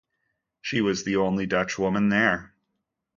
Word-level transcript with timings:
She 0.63 0.81
was 0.81 1.03
the 1.03 1.15
only 1.17 1.45
Dutch 1.45 1.77
woman 1.77 2.09
there. 2.09 2.55